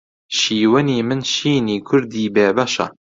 [0.37, 2.87] شیوەنی من شینی کوردی بێ بەشە